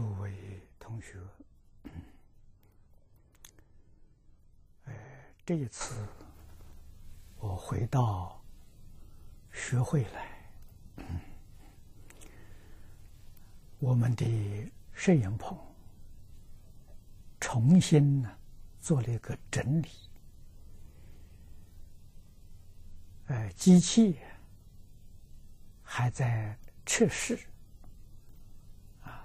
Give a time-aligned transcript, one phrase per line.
[0.00, 0.32] 诸位
[0.78, 1.18] 同学，
[4.86, 4.94] 哎，
[5.44, 5.94] 这一次
[7.36, 8.42] 我回到
[9.52, 11.04] 学会来，
[13.78, 15.54] 我们的摄影棚
[17.38, 18.38] 重新呢
[18.80, 19.88] 做了一个整理，
[23.26, 24.18] 哎，机器
[25.82, 27.38] 还在测试。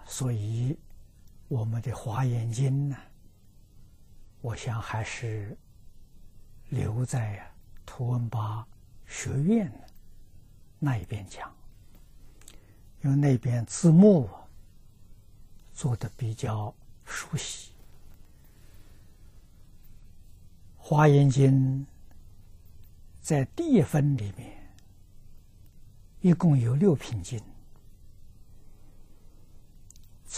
[0.08, 0.78] 所以，
[1.48, 2.96] 我们的《华严经》呢，
[4.40, 5.58] 我想还是
[6.70, 7.46] 留在
[7.86, 8.66] 图文巴
[9.08, 9.72] 学院
[10.78, 11.52] 那一边讲，
[13.04, 14.30] 因为那边字幕
[15.74, 17.72] 做的比较熟悉，
[20.78, 21.86] 《华严经》
[23.22, 24.56] 在第一分里面
[26.22, 27.42] 一共有六品经。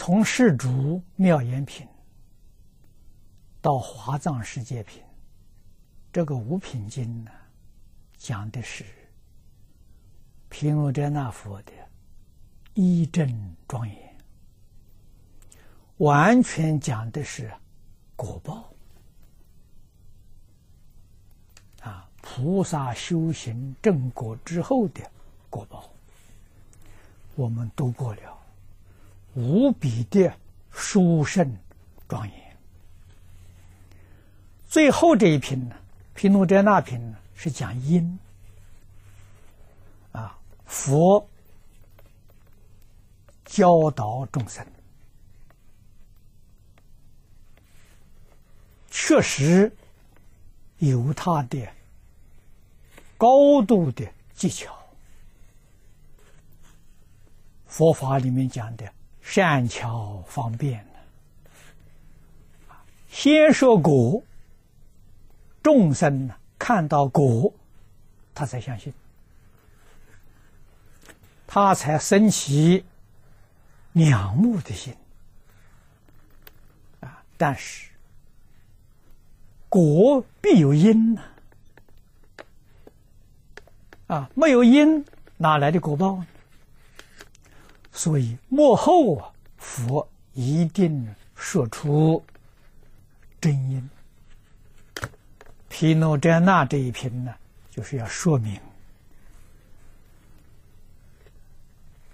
[0.08, 1.86] 从世主妙言品
[3.61, 5.03] 到华藏世界品，
[6.13, 7.31] 这个五品经呢，
[8.16, 8.85] 讲的是
[10.47, 11.73] 毗卢遮那佛的
[12.73, 14.16] 一真庄严，
[15.97, 17.51] 完全讲的是
[18.16, 18.73] 果报
[21.81, 25.01] 啊，菩萨修行正果之后的
[25.50, 25.91] 果报，
[27.35, 28.37] 我们读过了。
[29.38, 30.34] 无比的
[30.72, 31.56] 殊胜
[32.08, 32.58] 庄严。
[34.66, 35.75] 最后这一品呢，
[36.16, 38.18] 毗卢遮那品呢，是讲因
[40.12, 41.30] 啊，佛
[43.46, 44.66] 教导众生，
[48.90, 49.72] 确实
[50.80, 51.64] 有他的
[53.20, 54.03] 高度的
[54.34, 54.76] 技巧。
[57.68, 58.97] 佛法里面讲的。
[59.30, 60.88] 善巧方便
[63.10, 64.24] 先说果，
[65.62, 67.54] 众生呢看到果，
[68.34, 68.94] 他才相信，
[71.46, 72.86] 他才升起
[73.94, 74.96] 仰慕的心
[77.02, 77.22] 啊！
[77.36, 77.90] 但是
[79.68, 81.22] 果必有因呢，
[84.08, 85.06] 啊，没有因
[85.36, 86.28] 哪来的果报呢？
[87.97, 92.24] 所以幕后啊，佛一定说出
[93.41, 93.90] 真因。
[95.68, 97.34] 毗卢遮那这一篇呢，
[97.72, 98.62] 就是要说明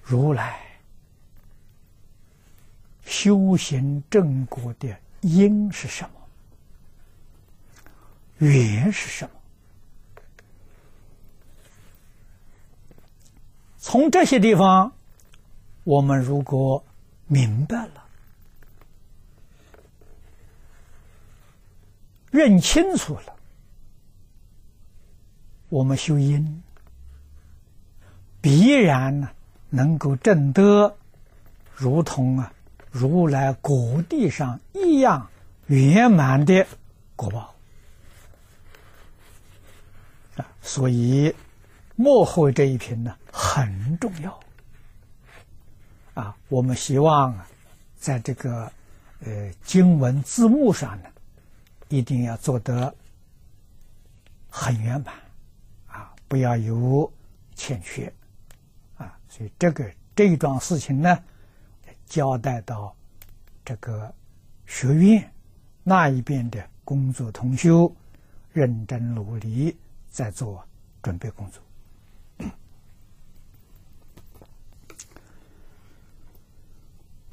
[0.02, 0.58] 如来
[3.04, 4.88] 修行正果的
[5.20, 6.10] 因是什
[8.40, 9.32] 么，缘是什么。
[13.78, 14.90] 从这些地方。
[15.84, 16.84] 我们如果
[17.28, 18.06] 明白了、
[22.32, 23.36] 认清楚了，
[25.70, 26.64] 我们修因
[28.40, 29.30] 必然呢
[29.70, 30.96] 能够证得
[31.76, 32.54] 如同啊
[32.90, 35.30] 如来果地上一样
[35.68, 36.66] 圆满的
[37.16, 37.54] 果报
[40.38, 40.48] 啊！
[40.62, 41.36] 所以
[41.96, 44.40] 幕后这一篇呢很重要。
[46.14, 47.36] 啊，我们希望，
[47.96, 48.72] 在这个
[49.26, 51.10] 呃经文字幕上呢，
[51.90, 52.94] 一定要做得
[54.50, 55.16] 很圆满，
[55.88, 57.12] 啊，不要有
[57.56, 58.14] 欠缺，
[58.98, 61.18] 啊，所以这个这一桩事情呢，
[62.06, 62.96] 交代到
[63.66, 64.14] 这个
[64.68, 65.32] 学院
[65.82, 67.92] 那一边的工作同修，
[68.52, 69.76] 认真努力
[70.10, 70.64] 在做
[71.02, 71.60] 准备工作。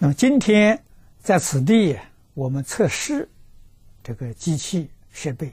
[0.02, 0.82] 那么今天
[1.18, 1.94] 在此地，
[2.32, 3.28] 我们测试
[4.02, 5.52] 这个机器设备，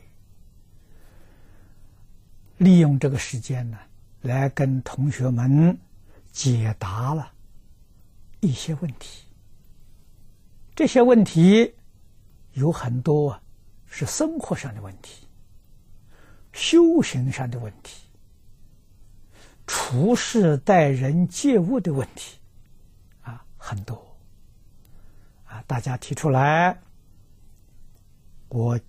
[2.56, 3.78] 利用这个时间呢，
[4.22, 5.78] 来跟同学们
[6.32, 7.30] 解答了
[8.40, 9.26] 一些问题。
[10.74, 11.76] 这些问题
[12.54, 13.38] 有很多
[13.86, 15.28] 是生活上的问题、
[16.54, 18.06] 修行上的问题、
[19.66, 22.38] 处事待人接物的问题，
[23.24, 24.07] 啊，很多。
[25.48, 26.78] 啊大家提出来，
[28.50, 28.80] 我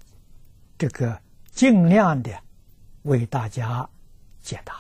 [0.76, 1.18] 这个
[1.50, 2.30] 尽量的
[3.02, 3.88] 为大家
[4.42, 4.74] 解答。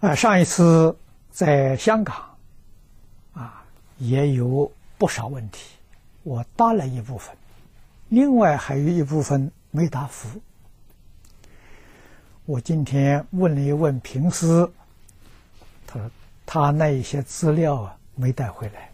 [0.00, 0.96] 啊，上一次
[1.30, 2.16] 在香港，
[3.32, 3.64] 啊，
[3.98, 5.76] 也有不少问题，
[6.22, 7.36] 我答了一部分，
[8.08, 10.40] 另外还有一部分没答复。
[12.44, 14.70] 我今天问了一问平时，
[15.86, 16.10] 他说
[16.46, 17.97] 他那一些资料啊。
[18.18, 18.90] 没带回来，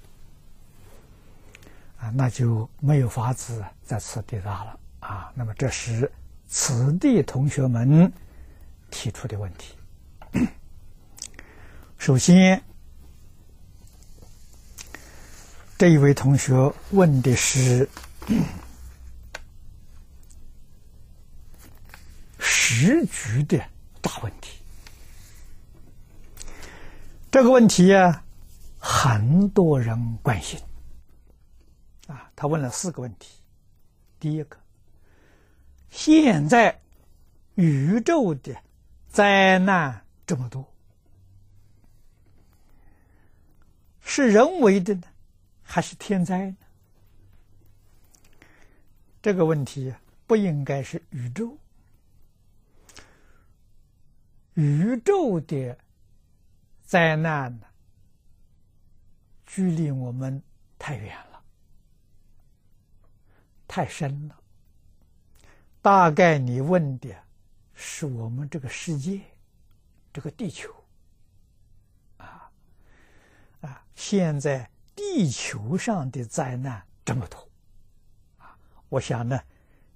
[1.97, 5.33] 啊，那就没有法子在此地答了啊。
[5.35, 6.13] 那么这是
[6.47, 8.13] 此地同学们
[8.91, 9.75] 提出的问题。
[11.97, 12.63] 首先，
[15.79, 17.89] 这一位同学问的是
[22.39, 23.59] 时局的
[24.03, 24.59] 大问题。
[27.31, 28.24] 这个问题呀，
[28.87, 30.61] 很多人关心。
[32.07, 33.41] 啊，他问了四个问题。
[34.21, 34.59] 第一个，
[35.89, 36.79] 现在
[37.55, 38.55] 宇宙的
[39.09, 40.71] 灾难这么多，
[44.03, 45.05] 是人为的呢，
[45.63, 46.57] 还是天灾呢？
[49.23, 49.95] 这个问题
[50.27, 51.57] 不应该是宇宙，
[54.53, 55.79] 宇宙的。
[56.87, 57.67] 灾难呢，
[59.55, 60.43] 距离我们
[60.77, 61.41] 太远了，
[63.69, 64.37] 太深了。
[65.81, 67.15] 大概你问的
[67.73, 69.21] 是我们这个世界，
[70.13, 70.75] 这个地球，
[72.17, 72.51] 啊
[73.61, 73.87] 啊！
[73.95, 77.49] 现在地球上的灾难这么多，
[78.39, 78.59] 啊，
[78.89, 79.41] 我想呢，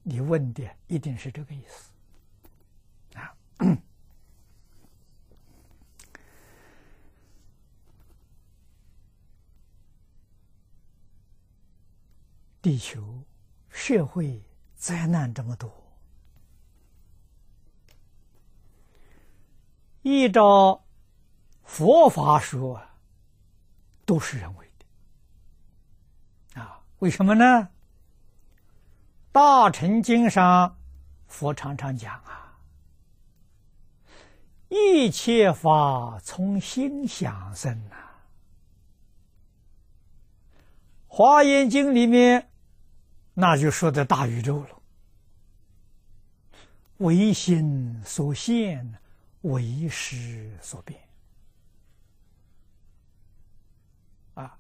[0.05, 1.91] 你问的一定是这个意思，
[12.69, 13.25] 地球
[13.71, 14.43] 社会
[14.77, 15.73] 灾难这么多，
[20.03, 20.85] 依照
[21.63, 22.79] 佛法说，
[24.05, 26.83] 都是人为的啊？
[26.99, 27.71] 为什么呢？
[29.33, 30.77] 大乘经上
[31.27, 32.59] 佛常常讲啊，
[34.69, 37.97] 一切法从心想生呐。
[41.07, 42.48] 华严经里面，
[43.41, 44.83] 那就说的大宇宙了，
[46.97, 48.99] 唯心所现，
[49.43, 51.01] 唯识所变。
[54.35, 54.59] 啊，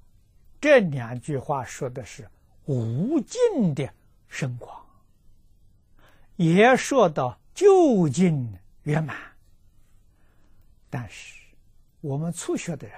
[0.60, 2.30] 这两句话说的是
[2.66, 3.92] 无尽的
[4.28, 4.86] 深广，
[6.36, 9.16] 也说到究竟圆满。
[10.88, 11.34] 但是
[12.00, 12.96] 我们初学的人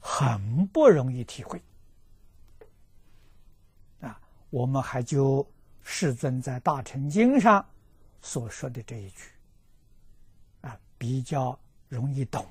[0.00, 1.62] 很不容易体会。
[4.50, 5.48] 我们还就
[5.82, 7.64] 世尊在《大乘经》上
[8.20, 9.30] 所说的这一句，
[10.60, 11.58] 啊，比较
[11.88, 12.46] 容易懂，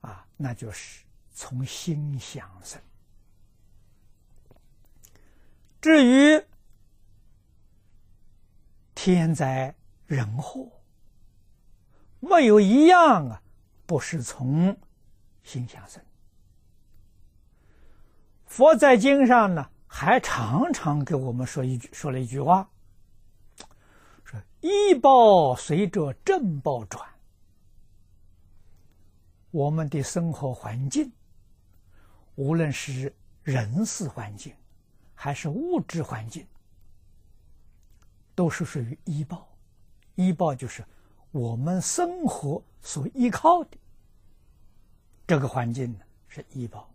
[0.00, 2.80] 啊，那就是从心想生。
[5.80, 6.44] 至于
[8.96, 9.72] 天灾
[10.06, 10.68] 人祸，
[12.18, 13.40] 没有一样啊，
[13.86, 14.76] 不是从
[15.44, 16.02] 心想生。
[18.48, 22.68] 佛在经上呢，还常常给我们说一句，说了一句话，
[24.24, 27.06] 说“医报随着正报转”。
[29.52, 31.12] 我们的生活环境，
[32.36, 34.54] 无论是人事环境，
[35.14, 36.46] 还是物质环境，
[38.34, 39.46] 都是属于医报。
[40.16, 40.84] 医报就是
[41.30, 43.76] 我们生活所依靠的
[45.26, 46.90] 这个环境呢，是医报。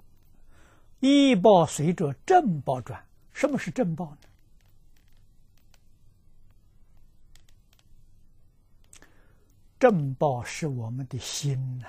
[1.04, 4.20] 医报随着正报转，什么是正报呢？
[9.78, 11.88] 正报是我们的心呐，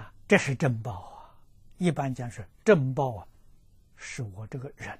[0.00, 1.38] 啊，这是正报啊。
[1.76, 3.28] 一般讲是正报啊，
[3.96, 4.98] 是我这个人，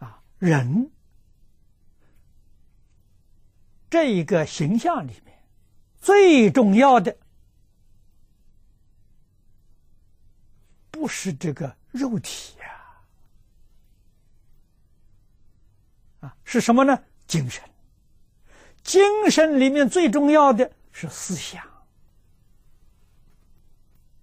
[0.00, 0.90] 啊，人
[3.88, 5.41] 这一个形象里面。
[6.02, 7.16] 最重要的
[10.90, 12.66] 不是这个肉体呀，
[16.20, 17.02] 啊，是什么呢？
[17.26, 17.62] 精神。
[18.82, 21.64] 精神里面最重要的是思想。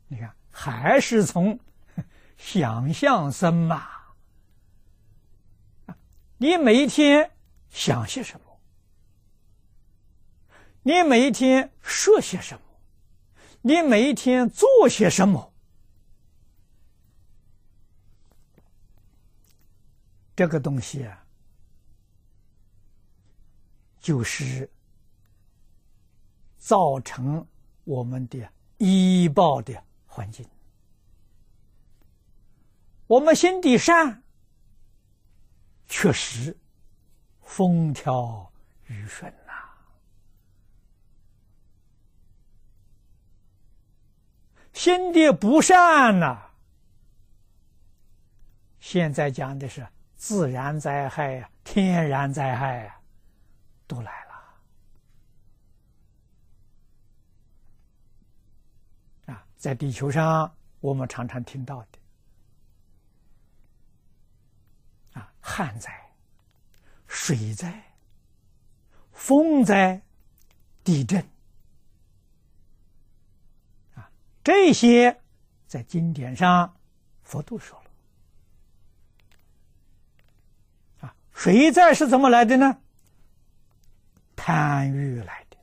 [0.09, 1.57] 你看，还是从
[2.37, 3.87] 想象生嘛。
[6.37, 7.31] 你每一天
[7.69, 8.48] 想些什么？
[10.81, 12.61] 你每一天说些什么？
[13.61, 15.51] 你每一天做些什么？
[20.35, 21.25] 这个东西啊，
[23.99, 24.71] 就是
[26.57, 27.45] 造成
[27.83, 30.47] 我们的医报的环境。
[33.05, 34.23] 我们心地善，
[35.87, 36.57] 确实
[37.41, 38.49] 风调
[38.85, 39.33] 雨顺。
[44.73, 46.49] 心地不善呐。
[48.79, 49.85] 现在讲的是
[50.15, 52.99] 自然灾害呀，天然灾害呀，
[53.87, 54.29] 都来了
[59.33, 59.45] 啊！
[59.57, 61.99] 在地球上，我们常常听到的
[65.19, 65.91] 啊，旱灾、
[67.05, 67.83] 水灾、
[69.11, 70.01] 风灾、
[70.83, 71.23] 地震
[74.49, 75.21] 这些
[75.67, 76.75] 在经典上
[77.21, 77.85] 佛都说了。
[81.01, 82.81] 啊水灾是怎么来的呢？
[84.35, 85.57] 贪欲来的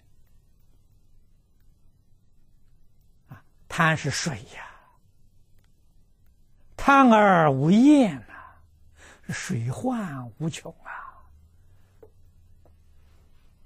[3.35, 3.43] 啊！
[3.66, 4.71] 贪是水呀，
[6.76, 11.26] 贪而无厌呐，水患无穷啊！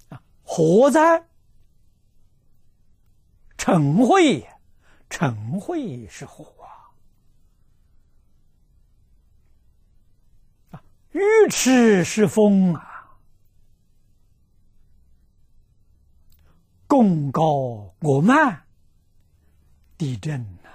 [0.09, 1.23] 啊，火灾，
[3.55, 4.43] 嗔恚，
[5.11, 6.47] 晨会是火。
[11.11, 13.19] 愚痴是风啊，
[16.87, 18.61] 功高我慢，
[19.97, 20.69] 地震呐。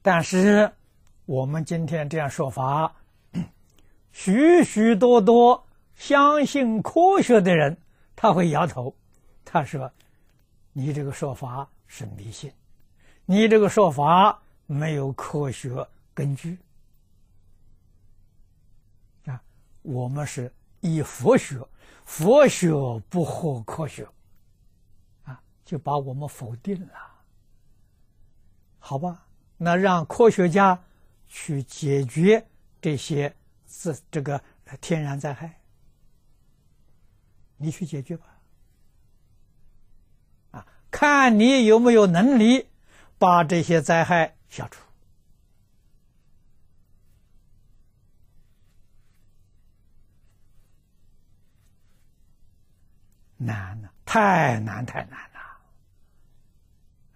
[0.00, 0.72] 但是
[1.26, 2.96] 我们今天这样说法，
[4.12, 7.76] 许许多多相信科学的人，
[8.16, 8.96] 他会摇头，
[9.50, 9.90] 他说
[10.72, 12.52] ：“你这个说法是迷信，
[13.24, 14.40] 你这个说法。”
[14.72, 16.56] 没有科学根据
[19.24, 19.42] 啊！
[19.82, 21.58] 我们是以佛学，
[22.04, 22.70] 佛学
[23.08, 24.06] 不合科学
[25.24, 26.94] 啊，就把我们否定了。
[28.78, 29.26] 好吧，
[29.56, 30.80] 那让科学家
[31.26, 32.46] 去解决
[32.80, 33.34] 这些
[33.66, 34.40] 自这个
[34.80, 35.58] 天然灾害，
[37.56, 38.26] 你去解决吧。
[40.90, 42.68] 看你有没有能力
[43.18, 44.36] 把这些灾害。
[44.48, 44.82] 消除
[53.36, 55.40] 难了，太难太难了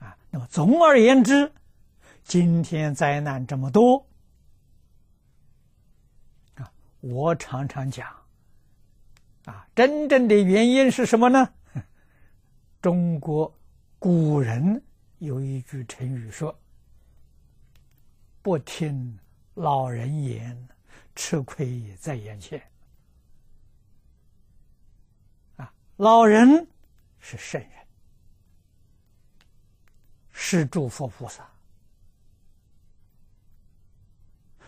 [0.07, 0.17] 啊！
[0.31, 1.53] 那么总而言之，
[2.23, 4.07] 今天灾难这么多
[6.55, 8.09] 啊，我常常讲
[9.45, 11.53] 啊，真正的原因是什么呢？
[12.81, 13.53] 中国
[14.05, 14.83] 古人
[15.21, 16.55] 有一句成语说。
[18.43, 19.19] 不听
[19.55, 20.69] 老人言，
[21.17, 22.63] 吃亏在眼前。
[25.57, 26.69] 啊，老人
[27.19, 27.71] 是圣人，
[30.33, 31.49] 是诸佛菩萨，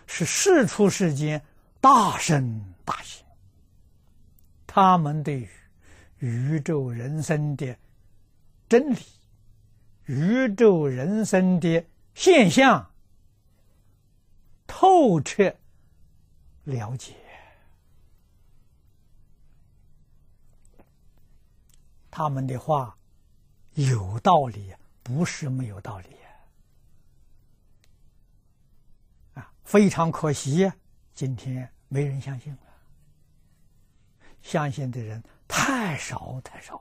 [0.06, 1.44] 是世出世间
[1.78, 3.22] 大圣大贤。
[4.66, 5.48] 他们对于
[6.20, 7.76] 宇宙人生的
[8.66, 8.98] 真理、
[10.06, 11.84] 宇宙人生的
[12.14, 12.90] 现象。
[14.66, 15.56] 透彻
[16.64, 17.14] 了解，
[22.10, 22.98] 他们的话
[23.74, 26.08] 有道理，不是没有道理
[29.34, 29.50] 啊！
[29.64, 30.70] 非常可惜，
[31.14, 32.60] 今天没人相信了，
[34.42, 36.76] 相信的人太少太少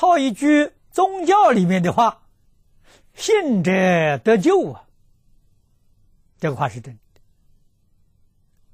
[0.00, 2.22] 套一句宗教里面的话。
[3.12, 3.70] 信者
[4.16, 4.88] 得救啊！
[6.38, 7.20] 这个话是真的。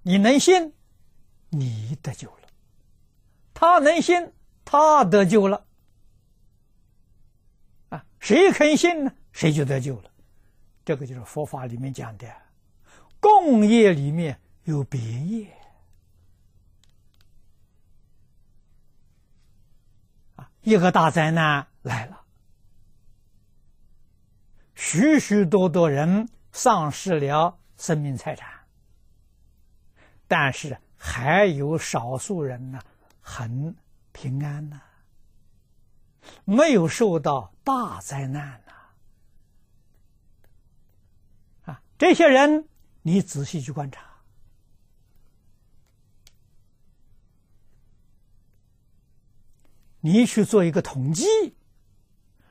[0.02, 0.73] 你能信，
[1.49, 2.49] 你得救了；
[3.54, 4.33] 他能信，
[4.64, 5.66] 他得救了。
[7.88, 9.12] 啊，谁肯信呢？
[9.33, 10.11] 谁就得救了。
[10.85, 12.33] 这个就是佛法里面讲的，
[13.18, 15.49] 共业里面有别业。
[20.66, 22.23] 一个大灾难来了。
[24.75, 28.50] 许许多多人丧失了生命财产，
[30.26, 32.80] 但是还有少数人呢，
[33.20, 33.76] 很
[34.11, 34.80] 平安呢，
[36.44, 38.73] 没有受到大灾难呢。
[41.66, 42.68] 啊，这些人
[43.02, 44.15] 你仔细去观察，
[50.06, 51.26] 你去做一个统计，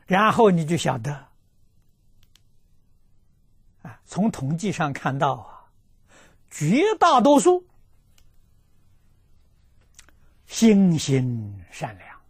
[0.06, 1.30] 然后你就晓得。
[4.04, 5.72] 从统计上看到啊，
[6.50, 7.66] 绝大多数
[10.46, 12.22] 心心善良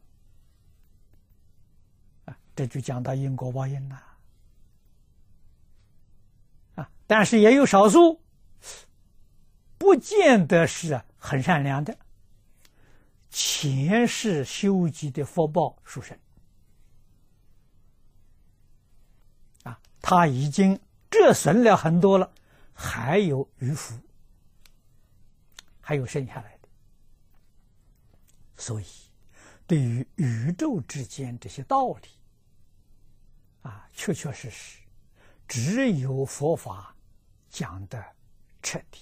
[2.26, 4.04] 啊，这就讲到因果报应了
[6.76, 6.88] 啊。
[7.08, 8.22] 但是也有少数
[9.80, 11.98] 不见得是很善良的，
[13.38, 16.18] 前世修集的福报殊胜
[19.64, 20.80] 啊，他已经
[21.12, 22.32] 折损了很多了，
[22.74, 24.00] 还有余福，
[25.82, 26.70] 还有剩下来的。
[28.56, 28.86] 所以，
[29.68, 32.08] 对于宇宙之间这些道理，
[33.64, 34.80] 啊，确确实实，
[35.46, 36.96] 只有佛法
[37.50, 38.02] 讲的
[38.62, 39.02] 彻底，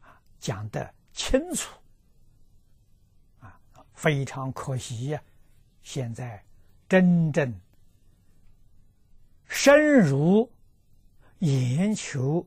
[0.00, 1.76] 啊，讲的清楚。
[3.94, 5.22] 非常可惜呀！
[5.82, 6.44] 现在
[6.88, 7.60] 真正
[9.46, 10.50] 深入
[11.40, 12.46] 研求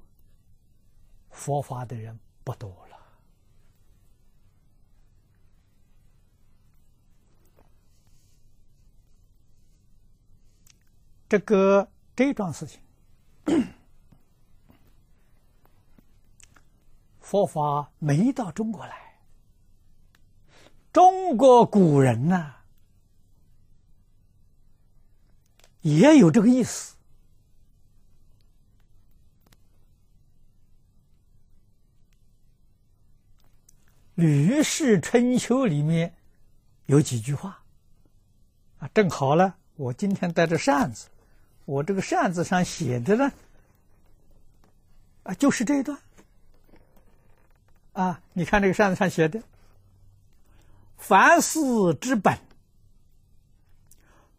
[1.30, 2.98] 佛法的人不多了。
[11.30, 12.82] 这个这桩事情，
[17.20, 19.07] 佛法没到中国来。
[20.98, 22.54] 中国古人呐，
[25.82, 26.96] 也有这个意思。
[34.16, 36.16] 《吕氏春秋》里面
[36.88, 37.62] 有几句话
[38.79, 39.53] 啊，正好呢。
[39.75, 41.10] 我今天带着扇子，
[41.66, 43.31] 我这个扇子上写的呢，
[45.22, 45.96] 啊，就是这一段。
[47.94, 49.40] 啊，你看这个扇子上写的。
[50.98, 51.60] 凡事
[52.01, 52.38] 之本，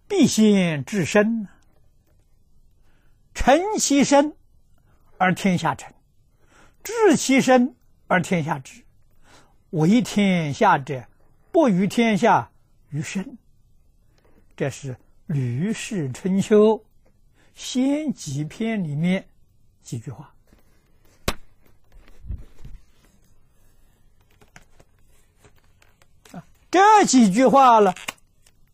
[0.07, 1.49] 必先治身。
[3.33, 4.35] 诚其身，
[5.17, 5.91] 而天下诚；
[6.83, 7.77] 治其身，
[8.09, 8.83] 而天下治。
[9.71, 11.07] 为天下者，
[11.53, 12.51] 不与天下
[12.91, 13.39] 于身。
[14.57, 14.95] 这是
[15.27, 16.77] 《吕氏春秋·
[17.55, 19.29] 先几篇》里面
[19.83, 20.35] 几句话。
[26.71, 27.95] 这几句话了，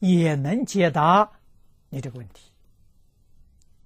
[0.00, 1.30] 也能解答
[1.88, 2.50] 你这个问题。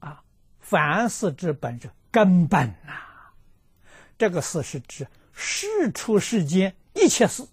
[0.01, 0.23] 啊，
[0.61, 2.93] 凡事之本是根本呐，
[4.17, 7.47] 这个事是指事出世间一切事。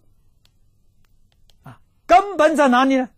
[1.64, 3.10] 啊，根本在哪里呢？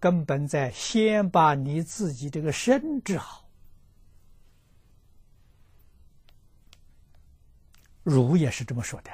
[0.00, 3.48] 根本在先把你自己这个身治好。
[8.04, 9.10] 儒也是这么说的。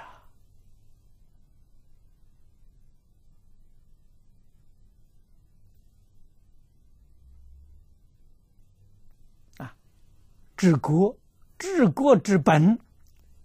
[10.57, 11.17] 治国，
[11.59, 12.79] 治国之本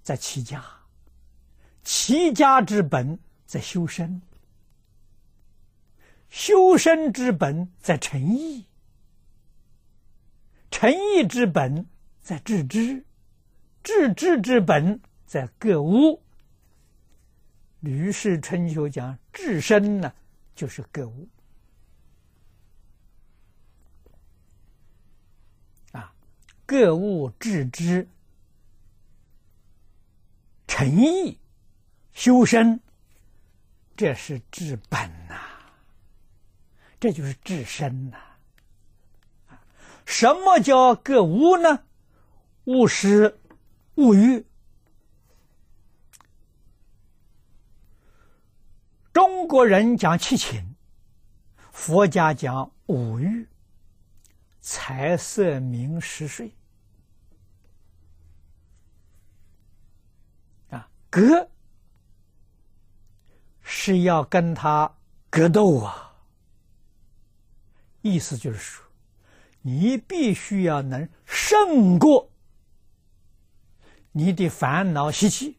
[0.01, 0.59] 在齐家；
[1.83, 4.21] 齐家之本在修身；
[6.29, 8.63] 修身之本在诚意；
[10.69, 11.85] 诚意之本
[12.21, 13.03] 在致知；
[13.83, 15.91] 致知之本在格物。
[17.79, 20.13] 《吕氏春秋》讲治身呢，
[20.53, 21.27] 就是格物。
[26.69, 28.07] 各物致知、
[30.67, 31.39] 诚意、
[32.11, 32.79] 修身，
[33.97, 35.33] 这是治本呐，
[36.99, 38.19] 这就是治身呐。
[40.05, 41.85] 什么叫各物呢？
[42.65, 43.39] 物是
[43.95, 44.45] 物欲。
[49.11, 50.75] 中国人讲七情，
[51.71, 53.47] 佛家讲五欲：
[54.61, 56.53] 财色名食睡。
[61.09, 61.49] 格
[63.61, 64.95] 是要跟他
[65.29, 66.05] 格斗啊！
[68.01, 68.85] 意思就是说，
[69.61, 72.31] 你必须要能胜过
[74.11, 75.57] 你的烦恼习气，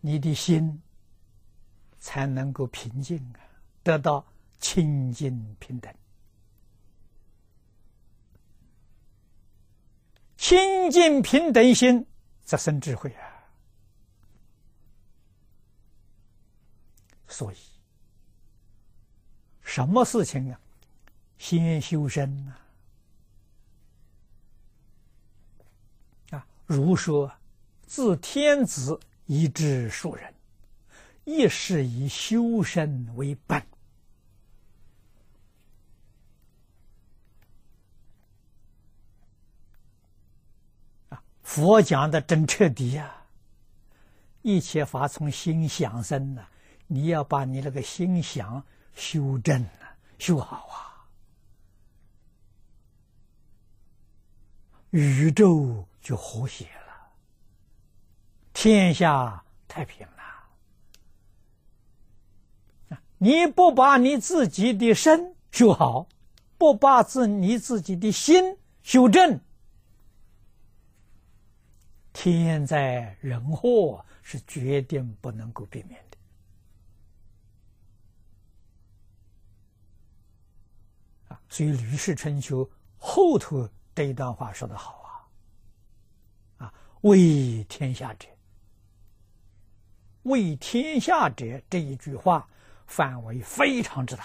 [0.00, 0.82] 你的心
[1.98, 3.49] 才能够平静啊！
[3.82, 4.24] 得到
[4.58, 5.94] 清净平等，
[10.36, 12.06] 清净平等心
[12.44, 13.26] 则生智慧啊！
[17.26, 17.56] 所以，
[19.62, 20.60] 什么事情啊，
[21.38, 22.56] 先修身呐！
[26.30, 27.32] 啊，如说，
[27.86, 30.34] 自天子以至庶人，
[31.30, 33.64] 亦是以修身为本。
[41.44, 43.26] 佛讲的真彻底呀！
[44.42, 46.44] 一切法从心想生呢，
[46.88, 48.64] 你要把你那个心想
[48.94, 51.06] 修正了、修好啊！
[54.90, 57.12] 宇宙就和谐了，
[58.52, 60.19] 天下太平了。
[63.22, 66.08] 你不把你自己的身修好，
[66.56, 69.38] 不把自你自己的心修正，
[72.14, 76.16] 天灾人祸是决定不能够避免的。
[81.28, 82.64] 啊，所以《吕氏春秋》
[82.96, 85.28] 后头这一段话说的好
[86.56, 88.26] 啊，啊，为天下者，
[90.22, 92.48] 为天下者这一句话。
[92.90, 94.24] 范围非常之大，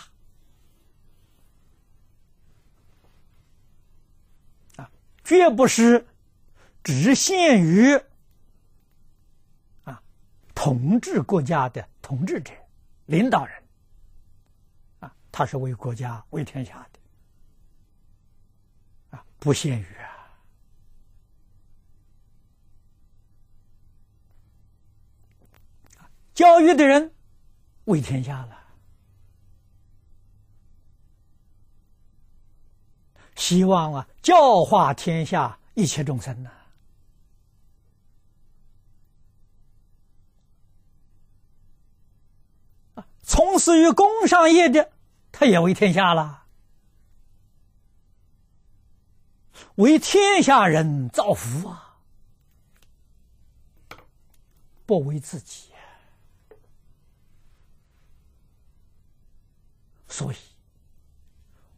[4.77, 4.89] 啊，
[5.23, 6.07] 绝不是
[6.83, 7.93] 只限于
[9.83, 10.01] 啊
[10.55, 12.51] 统治国家的统治者、
[13.05, 13.63] 领导人，
[14.99, 16.99] 啊，他是为国家、为天下的，
[19.15, 19.85] 啊，不限于
[25.99, 27.14] 啊，教育的人。
[27.85, 28.57] 为天下了，
[33.35, 36.51] 希望啊，教化天下一切众生呐！
[43.21, 44.91] 从事于工商业的，
[45.31, 46.45] 他也为天下了，
[49.75, 51.97] 为天下人造福啊，
[54.85, 55.64] 不为自己。
[60.15, 60.35] 所以，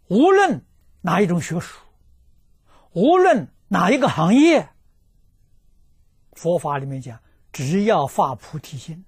[0.10, 0.64] 无论
[1.02, 1.82] 哪一种学术，
[2.92, 4.70] 无论哪一个行业，
[6.34, 7.20] 佛法里面讲，
[7.52, 9.04] 只要发菩提心，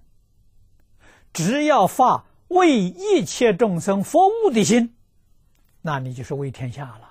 [1.31, 4.95] 只要发为一切众生服务的心，
[5.83, 7.07] 那你就是为天下了。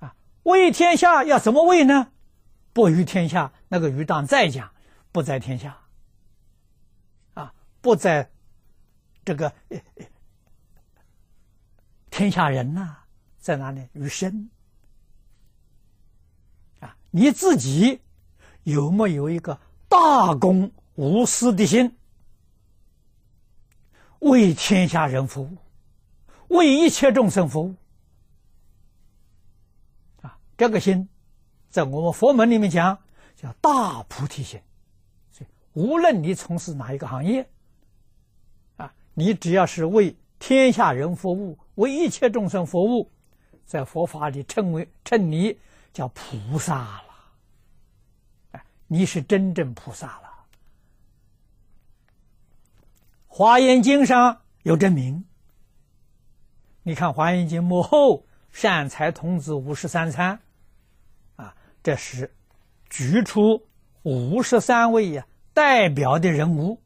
[0.00, 2.12] 啊，为天下要怎么为呢？
[2.74, 4.70] 不于天下，那个于当再讲，
[5.12, 5.80] 不在天下，
[7.32, 8.30] 啊，不在
[9.24, 9.50] 这个。
[12.10, 12.96] 天下人呐，
[13.38, 13.88] 在哪里？
[13.92, 14.50] 于身
[16.80, 18.00] 啊，你自己
[18.64, 21.96] 有没有一个大公无私的心，
[24.18, 25.56] 为天下人服务，
[26.48, 27.74] 为一切众生服务？
[30.22, 31.08] 啊，这个心，
[31.70, 32.98] 在我们佛门里面讲
[33.36, 34.60] 叫大菩提心。
[35.30, 37.48] 所以，无论你从事哪一个行业，
[38.76, 41.56] 啊，你只要是为天下人服务。
[41.80, 43.10] 为一切众生服务，
[43.64, 45.58] 在佛法里称为称你
[45.94, 47.14] 叫菩萨了。
[48.52, 50.28] 哎，你是真正菩萨了。
[53.26, 55.24] 华严经上有证明。
[56.82, 60.38] 你看华严经幕后善财童子五十三参，
[61.36, 62.34] 啊，这是
[62.90, 63.66] 举出
[64.02, 66.82] 五十三位呀代表的人物。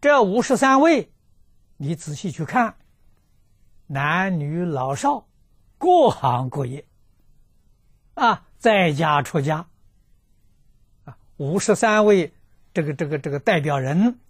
[0.00, 1.10] 这五十三位，
[1.76, 2.76] 你仔细去看。
[3.90, 5.26] 男女老少，
[5.78, 6.86] 各行各业，
[8.12, 9.66] 啊，在家出家，
[11.04, 12.34] 啊，五十三位
[12.74, 14.20] 这个这个这个代表人，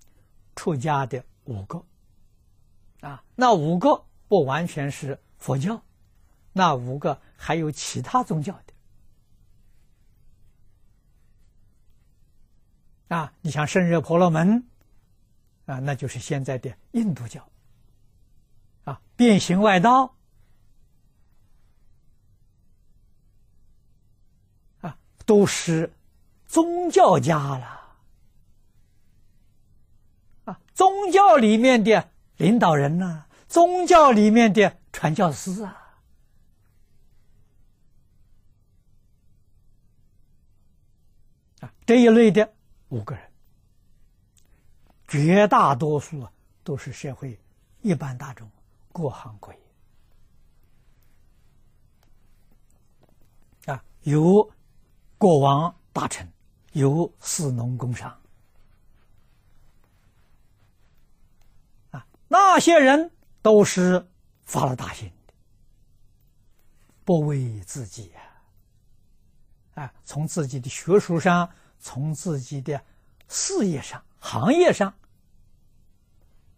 [0.54, 1.84] 出家的五个，
[3.00, 5.82] 啊，那五个不完全是佛教，
[6.52, 8.52] 那五个还有其他宗教
[13.08, 14.68] 的，啊，你像圣热婆罗门，
[15.66, 17.44] 啊，那就是现在的印度教。
[19.18, 20.14] 变形外道
[24.80, 25.92] 啊，都是
[26.46, 27.96] 宗教家了
[30.44, 35.98] 啊，宗教里面的领导人呢，宗教里面的传教士啊，
[41.58, 42.54] 啊，这一类的
[42.90, 43.32] 五个人，
[45.08, 47.36] 绝大多数啊都是社会
[47.80, 48.48] 一般大众。
[48.92, 49.58] 各行各业
[53.66, 54.50] 啊，有
[55.16, 56.26] 国王大臣，
[56.72, 58.10] 有士农工商。
[61.90, 63.10] 啊，那些人
[63.42, 64.06] 都是
[64.42, 65.08] 发了大心。
[65.26, 65.34] 的，
[67.04, 68.12] 不为自己
[69.74, 71.48] 啊，啊，从自己的学术上，
[71.78, 72.82] 从自己的
[73.28, 74.92] 事业上、行业上，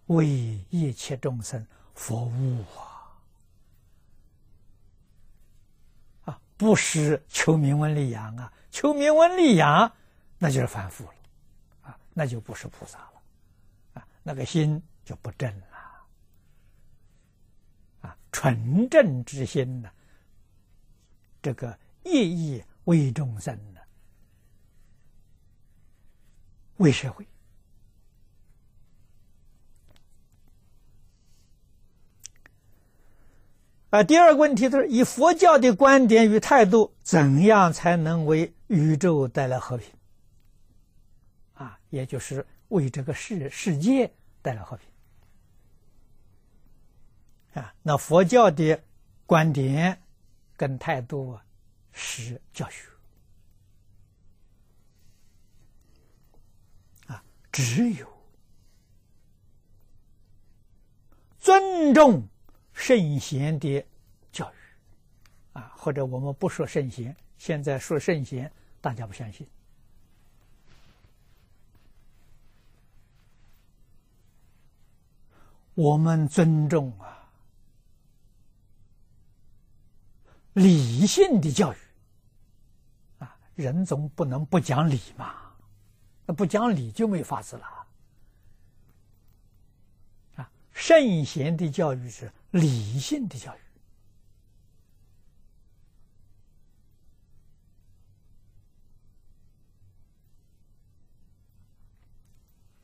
[0.06, 0.26] 为
[0.70, 1.66] 一切众生。
[2.00, 3.12] 佛悟啊，
[6.24, 9.92] 啊，不是求名闻利养啊，求名闻利养，
[10.38, 11.14] 那就是凡夫了，
[11.82, 13.22] 啊，那就不是菩萨了，
[13.92, 15.76] 啊，那个心就不正了，
[18.00, 19.92] 啊，纯正之心呢，
[21.42, 23.80] 这个业意为众生呢，
[26.78, 27.28] 为社会。
[33.90, 39.92] 啊，第二个问题就是以佛教的观点与态度，怎样才能为宇宙带来和平？
[41.55, 44.88] 啊，也就是为这个世世界带来和平。
[47.61, 48.81] 啊，那佛教的
[49.26, 50.00] 观点
[50.57, 51.44] 跟态度啊，
[51.90, 52.88] 是教学。
[57.09, 58.07] 啊，只有
[61.40, 62.22] 尊重。
[62.80, 63.84] 圣贤的
[64.32, 64.56] 教育，
[65.52, 69.46] 啊，或者我们不说圣贤，现在说圣贤，大家不相信。
[75.74, 77.30] 我们尊重啊，
[80.54, 81.76] 理性的教育，
[83.18, 85.54] 啊，人总不能不讲理嘛，
[86.24, 87.86] 那不讲理就没法子了。
[90.36, 92.32] 啊，圣贤的教育是。
[92.50, 93.60] 理性的教育，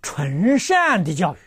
[0.03, 1.39] 纯善的教育，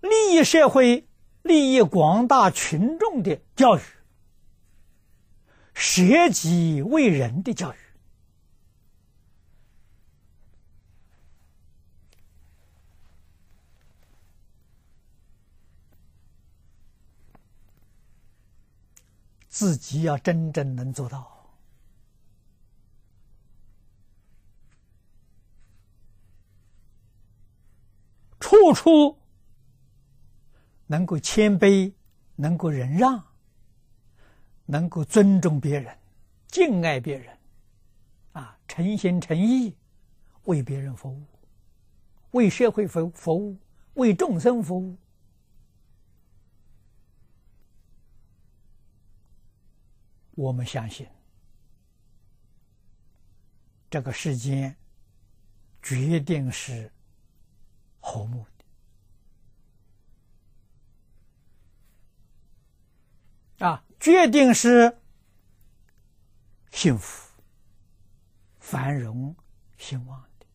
[0.00, 1.06] 利益社会、
[1.42, 3.82] 利益广大群众的教育，
[5.72, 7.76] 舍己为人的教育。
[19.54, 21.48] 自己要真正能做到，
[28.40, 29.16] 处处
[30.88, 31.92] 能够谦卑，
[32.34, 33.24] 能够忍让，
[34.66, 35.96] 能够尊重别人，
[36.48, 37.38] 敬爱别人，
[38.32, 39.72] 啊，诚心诚意
[40.46, 41.22] 为别人服务，
[42.32, 43.56] 为社会服服务，
[43.94, 44.96] 为众生服务。
[50.36, 51.06] 我们相信，
[53.88, 54.76] 这个世间
[55.80, 56.90] 决定是
[58.00, 58.44] 和睦
[63.58, 64.98] 的，啊，决定是
[66.72, 67.30] 幸福、
[68.58, 69.36] 繁荣、
[69.78, 70.46] 兴旺的，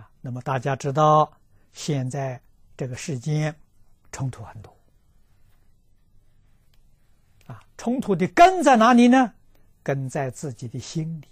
[0.00, 0.10] 啊。
[0.20, 1.32] 那么大家知道，
[1.72, 2.42] 现在
[2.76, 3.54] 这个世间
[4.10, 4.79] 冲突很多。
[7.80, 9.32] 冲突的根在哪里呢？
[9.82, 11.26] 根在自己的心里，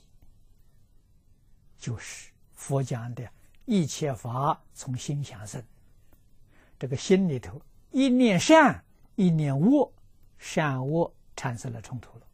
[1.77, 3.23] 就是佛讲的
[3.67, 5.63] 一切法从心想生。
[6.79, 8.83] 这个心里头一念善，
[9.15, 9.93] 一念恶，
[10.39, 12.27] 善恶产生了冲突了。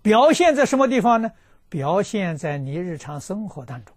[0.00, 1.30] 表现在什么地方呢？
[1.68, 3.94] 表现在你日常生活当中，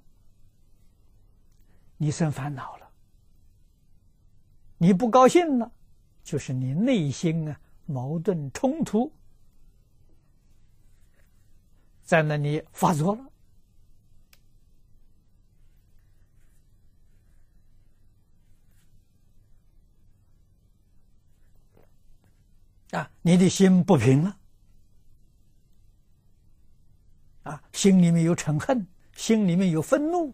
[1.95, 2.91] 你生烦恼了，
[4.77, 5.71] 你不高兴了。
[6.23, 9.11] 就是你内心啊矛盾冲突
[12.01, 13.29] 在那里发作了
[22.91, 24.37] 啊，你的心不平了
[27.43, 30.33] 啊，心里面有嗔恨，心里面有愤怒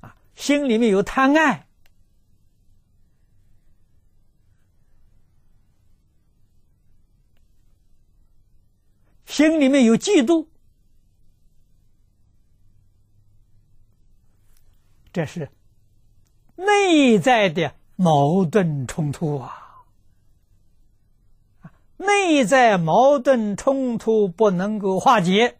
[0.00, 1.65] 啊，心里面有贪爱。
[9.36, 10.46] 心里面有嫉妒，
[15.12, 15.50] 这是
[16.54, 19.84] 内在的矛盾冲突啊！
[21.98, 25.58] 内在矛盾冲突不能够化解，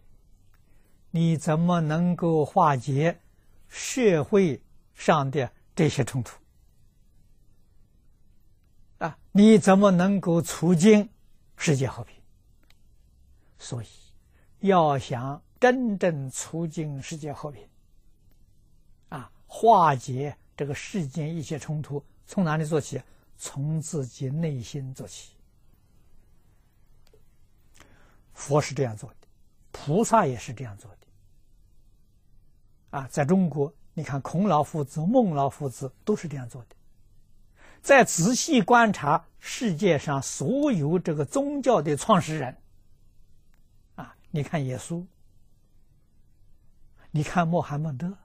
[1.11, 3.21] 你怎么能够化解
[3.67, 4.59] 社会
[4.95, 6.35] 上的这些冲突？
[8.97, 11.11] 啊，你怎么能够促进
[11.55, 12.16] 世界和平？
[13.59, 13.87] 所以，
[14.59, 17.67] 要想真正促进世界和平，
[19.09, 23.01] 啊，化解这个世间一切冲突，从哪里做起？
[23.37, 25.33] 从自己内心做起。
[28.33, 29.27] 佛是这样做的，
[29.71, 30.97] 菩萨也是这样做的。
[32.97, 36.75] 啊，在中国，你看孔老夫子、孟老夫子都是这样做的。
[37.81, 42.55] 再仔细观察世界上所有这个宗教的创始人。
[44.37, 45.03] 你看耶稣，
[47.09, 48.15] 你看穆罕默德，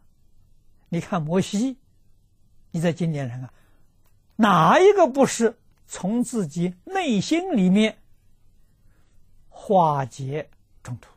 [0.91, 1.79] 你看摩西，
[2.71, 3.55] 你在经典上啊，
[4.37, 7.97] 哪一个不是从自己内心里面
[9.49, 10.51] 化解
[10.83, 11.09] 冲突，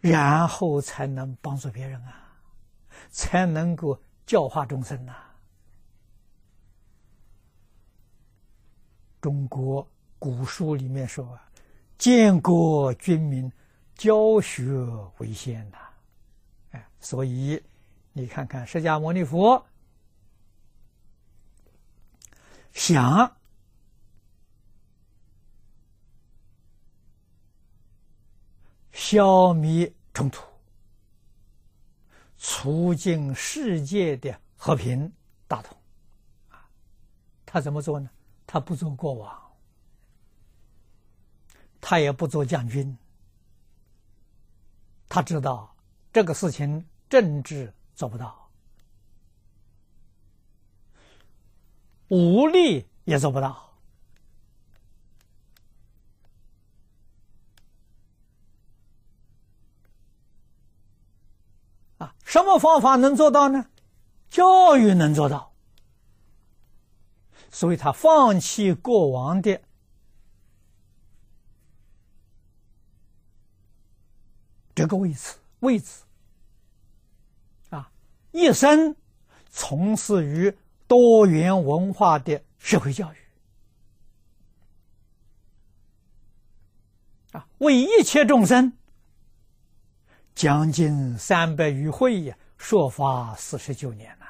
[0.00, 2.38] 然后才能帮助别人啊，
[3.10, 5.14] 才能够教化众生呐？
[9.20, 9.86] 中国
[10.18, 11.46] 古书里面说啊，
[11.96, 13.50] 建国军民，
[13.94, 14.64] 教学
[15.18, 15.78] 为先呐，
[16.72, 17.62] 哎，所以
[18.12, 19.64] 你看看释迦牟尼佛。
[22.72, 23.36] 想
[28.90, 30.44] 消灭冲突，
[32.36, 35.12] 促进世界的和平
[35.46, 35.78] 大同，
[36.48, 36.66] 啊，
[37.46, 38.10] 他怎么做呢？
[38.44, 39.43] 他不做过往，
[41.86, 42.96] 他也不做将军，
[45.06, 45.76] 他知道
[46.14, 48.48] 这个事情政治做不到。
[52.08, 53.70] 武力也做不到
[61.98, 62.14] 啊！
[62.24, 63.66] 什么方法能做到呢？
[64.30, 65.52] 教育能做到，
[67.50, 69.60] 所以他放弃过往的
[74.74, 76.02] 这个位置，位置
[77.70, 77.90] 啊，
[78.32, 78.96] 一生
[79.50, 80.56] 从事于。
[80.86, 83.16] 多元文化的社会教育
[87.32, 88.74] 啊，为一切众生
[90.34, 94.26] 将近三百余会呀，说法四十九年呐，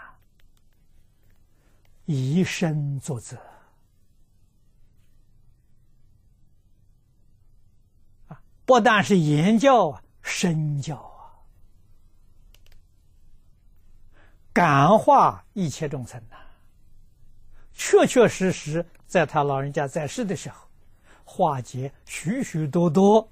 [2.04, 3.36] 以身作则，
[8.64, 11.36] 不但是言教啊，身教啊，
[14.52, 16.36] 感化一切众生呐。
[17.74, 20.66] 确确实实，在他老人家在世的时候，
[21.24, 23.30] 化解许许多多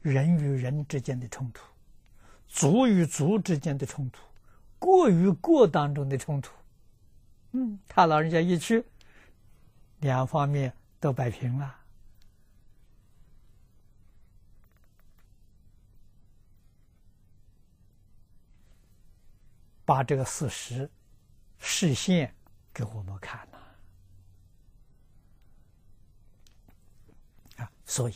[0.00, 1.64] 人与人之间的冲突，
[2.46, 4.22] 族与族之间的冲突，
[4.78, 6.52] 国与国当中的冲突。
[7.52, 8.84] 嗯，他老人家一去，
[10.00, 11.74] 两方面都摆平了，
[19.92, 20.90] 把这个事实
[21.58, 22.34] 实现。
[22.74, 23.58] 给我们看呐，
[27.62, 28.14] 啊，所以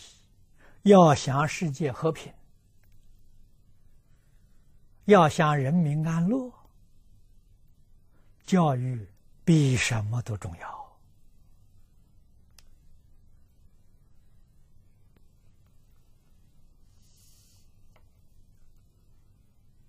[0.85, 2.33] 要想世界和平，
[5.05, 6.51] 要想人民安乐，
[8.47, 9.07] 教育
[9.45, 10.99] 比什么都重要。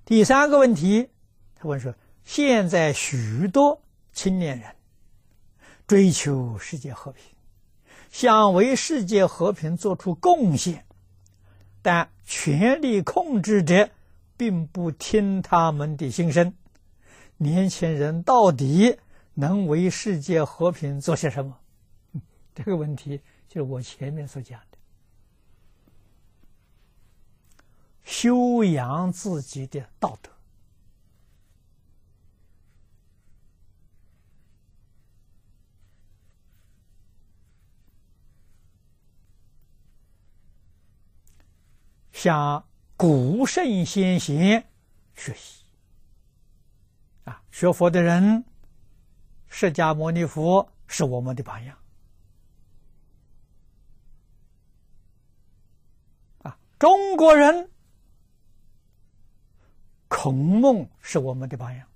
[0.03, 1.09] 第三个问题，
[1.67, 3.81] 他问说：现在许多。
[4.13, 4.73] 青年人
[5.85, 7.23] 追求世界和平，
[8.09, 10.85] 想为世界和平做出贡献，
[11.83, 13.91] 但权力控制者
[14.35, 16.51] 并不听他们的心声。
[17.37, 18.97] 年轻人到底
[19.35, 21.59] 能为世界和平做些什么？
[22.55, 24.77] 这个问题就是我前面所讲的：
[28.03, 30.31] 修养自己的道德。
[42.17, 44.67] 向古圣先贤
[45.13, 45.63] 学习
[47.25, 47.43] 啊！
[47.51, 48.43] 学佛的人，
[49.45, 51.77] 释迦牟尼佛是我们的榜样
[56.39, 56.57] 啊！
[56.79, 57.69] 中国人，
[60.07, 61.87] 孔孟是我们的榜样。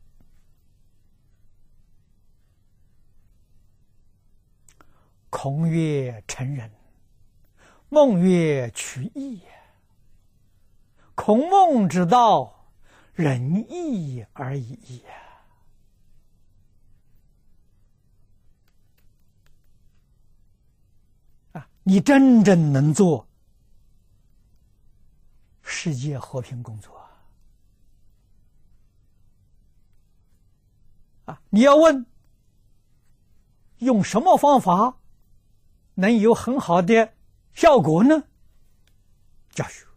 [5.31, 6.71] 孔曰：“成人。”
[7.89, 9.41] 孟曰：“取义。”
[11.13, 12.67] 孔孟之道，
[13.13, 15.13] 仁义而已呀！
[21.53, 23.27] 啊，你真正能做
[25.61, 26.97] 世界和平工作
[31.25, 31.39] 啊？
[31.49, 32.05] 你要问
[33.77, 34.97] 用什么方法
[35.93, 37.13] 能有很好的
[37.53, 38.23] 效果呢？
[39.51, 39.90] 教学。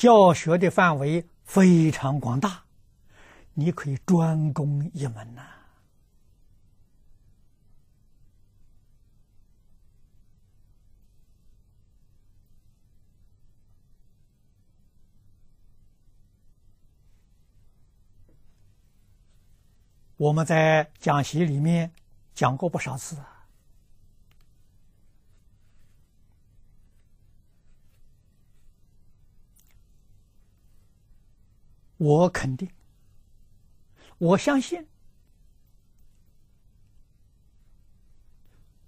[0.00, 2.62] 教学的范围非常广大，
[3.52, 5.42] 你可以专攻一门呐。
[20.16, 21.92] 我们在讲席里面
[22.32, 23.18] 讲过不少次。
[32.00, 32.66] 我肯定，
[34.16, 34.86] 我相信，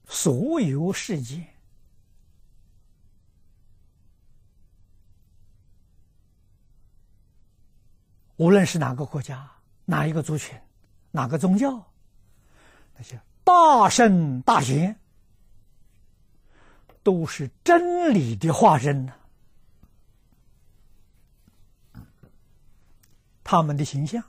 [0.07, 1.47] 所有世界。
[8.37, 9.47] 无论是哪个国家、
[9.85, 10.59] 哪一个族群、
[11.11, 11.93] 哪个宗教，
[12.97, 14.99] 那些大圣大贤，
[17.03, 19.15] 都是真理的化身呢。
[23.53, 24.25] 他们的形象、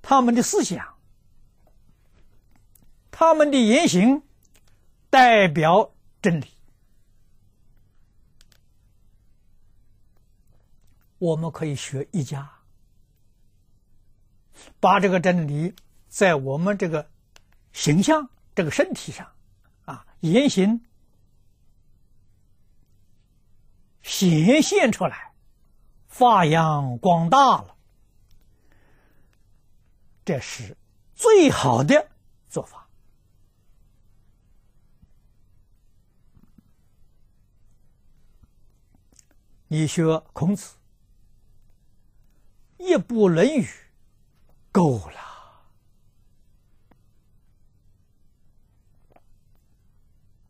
[0.00, 0.94] 他们的思想、
[3.10, 4.22] 他们的言行，
[5.10, 6.46] 代表真理。
[11.18, 12.52] 我们可以学一家。
[14.78, 15.74] 把这个真理
[16.06, 17.10] 在我们这个
[17.72, 19.32] 形象、这个身体上，
[19.84, 20.84] 啊，言行
[24.02, 25.32] 显现出来，
[26.06, 27.77] 发扬光大了，
[30.28, 30.76] 这是
[31.14, 32.10] 最好的
[32.50, 32.86] 做法。
[39.68, 40.76] 你学孔子，
[42.76, 43.62] 一部《论语》。
[44.70, 45.18] 够了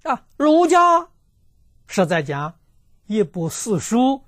[0.03, 0.26] 啊！
[0.37, 1.09] 儒家
[1.87, 2.59] 是在讲
[3.07, 4.24] 一部四书，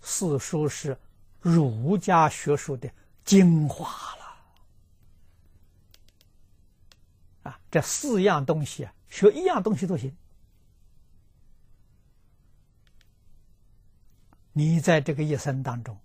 [0.00, 0.98] 四书是
[1.38, 2.92] 儒家学术的
[3.24, 4.20] 精华了
[7.44, 7.59] 啊！
[7.70, 10.14] 这四样东西啊，学一样东西都行。
[14.52, 15.96] 你在这个一生当中，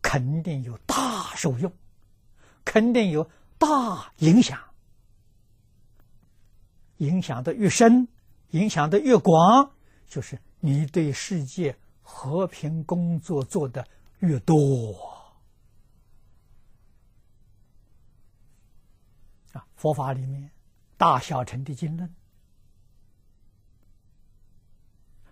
[0.00, 1.72] 肯定有大受用。
[2.62, 3.28] 肯定有
[3.58, 4.60] 大影响，
[6.98, 8.06] 影响的越深，
[8.50, 9.72] 影响的越广，
[10.06, 13.84] 就是你对世界和平工作做的
[14.18, 14.56] 越多
[19.52, 19.66] 啊！
[19.76, 20.50] 佛法里面
[20.96, 22.14] 大小乘的经论，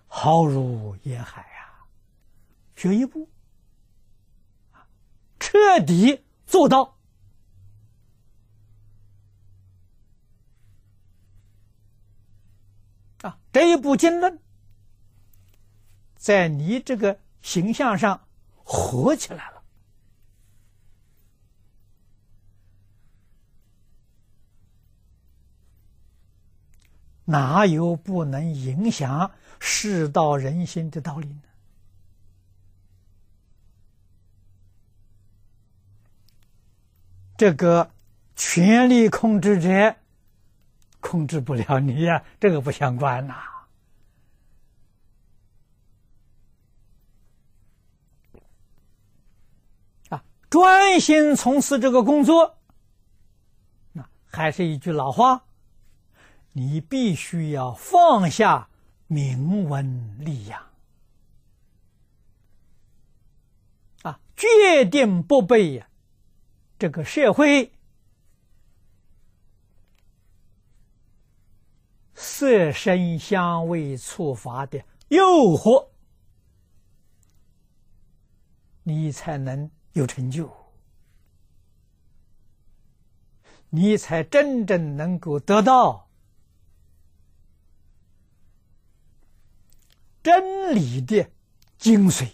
[0.06, 1.86] 浩如烟海啊，
[2.74, 3.28] 学一步
[5.38, 6.96] 彻底做到。
[13.22, 14.40] 啊，这一部经论，
[16.16, 18.26] 在你这个形象上
[18.64, 19.57] 合起来了，
[27.30, 31.42] 哪有不能影响世道人心的道理呢？
[37.36, 37.90] 这个
[38.34, 39.94] 权力控制者。
[41.00, 43.34] 控制不了你呀，这个不相关呐。
[50.08, 52.58] 啊，专心从事这个工作，
[53.92, 55.44] 那还是一句老话，
[56.52, 58.68] 你必须要放下
[59.06, 60.60] 名闻利养，
[64.02, 65.84] 啊，决定不被
[66.78, 67.72] 这个社会。
[72.20, 75.22] 色声香味触法的诱
[75.56, 75.88] 惑，
[78.82, 80.50] 你才能有成就，
[83.70, 86.07] 你才真正能够得到
[90.22, 91.30] 真理的
[91.78, 92.32] 精髓。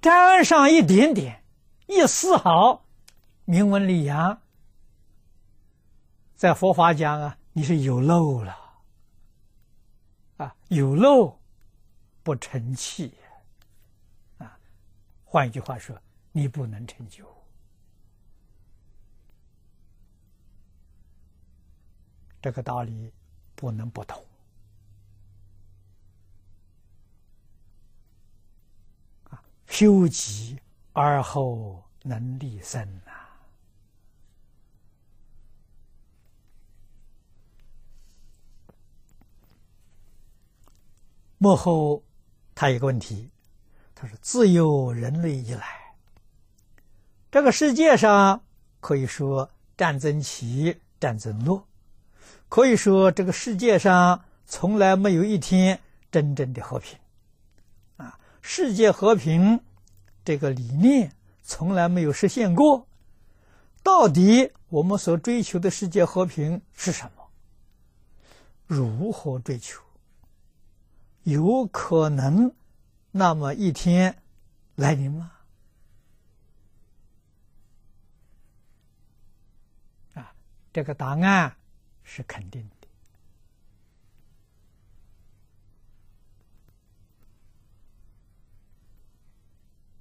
[0.00, 1.44] 沾上一点点、
[1.86, 2.86] 一丝毫
[3.44, 4.40] 名闻利养。
[6.36, 8.56] 在佛法讲啊，你是有漏了，
[10.36, 11.40] 啊，有漏
[12.22, 13.12] 不成器，
[14.38, 14.56] 啊，
[15.24, 16.00] 换一句话说，
[16.30, 17.26] 你不能成就，
[22.40, 23.12] 这个道理
[23.56, 24.24] 不能不懂，
[29.68, 30.58] 修己
[30.92, 33.12] 而后能立身呐。
[41.40, 42.02] 幕后，
[42.56, 43.30] 他有个问题，
[43.94, 45.94] 他说：“自有人类以来，
[47.30, 48.42] 这个世界上
[48.80, 51.64] 可以说战争起，战争落，
[52.48, 55.78] 可以说这个世界上从来没有一天
[56.10, 56.98] 真正的和平。
[58.40, 59.60] 世界和平
[60.24, 61.12] 这个理念
[61.42, 62.86] 从来没有实现过。
[63.82, 67.28] 到底我们所追求的世界和平是什么？
[68.66, 69.82] 如何追求？
[71.22, 72.54] 有可能
[73.10, 74.22] 那么一天
[74.74, 75.32] 来临吗？
[80.14, 80.32] 啊，
[80.72, 81.56] 这个答案
[82.02, 82.77] 是肯定的。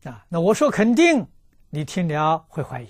[0.07, 1.27] 啊，那我说肯定，
[1.69, 2.89] 你听了会怀疑，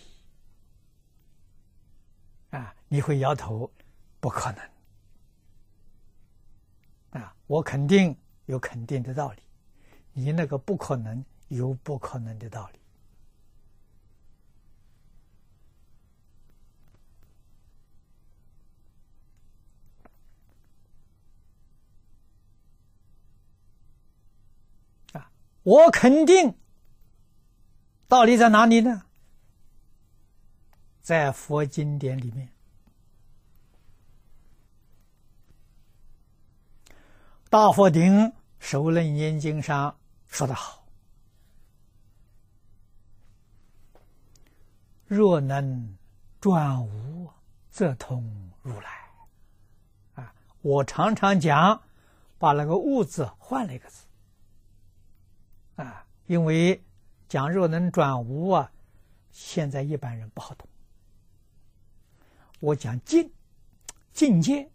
[2.51, 3.71] 啊，你会摇头，
[4.19, 4.61] 不可能。
[7.21, 8.15] 啊，我肯定。
[8.47, 9.41] 有肯定的道理，
[10.13, 12.69] 你那个不可能有不可能的道
[25.11, 25.29] 理啊！
[25.63, 26.55] 我肯定
[28.07, 29.03] 道理在哪里呢？
[31.01, 32.49] 在佛经典里面。
[37.49, 39.97] 大佛顶首楞严经上
[40.27, 40.85] 说得好
[45.07, 45.97] ：“若能
[46.39, 47.29] 转无，
[47.69, 48.89] 则通如来。”
[50.15, 51.83] 啊，我常常讲，
[52.37, 54.05] 把那个“物”字换了一个字。
[55.75, 56.83] 啊，因为
[57.27, 58.71] 讲若能转无啊，
[59.31, 60.67] 现在一般人不好懂。
[62.59, 63.31] 我讲境
[64.13, 64.69] 境界，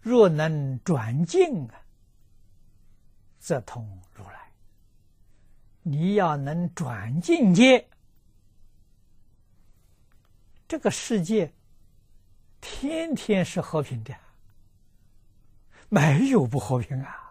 [0.00, 1.74] 若能转境啊。
[3.38, 4.52] 则通如来。
[5.82, 7.88] 你要能转境界，
[10.68, 11.50] 这个世界
[12.60, 14.14] 天天是和平的，
[15.88, 17.29] 没有不和平啊，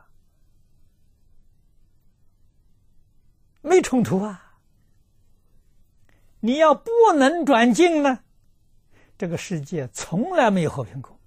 [3.62, 4.58] 没冲突啊。
[6.42, 8.20] 你要不能转境呢，
[9.18, 11.20] 这个世界从来没有和平过。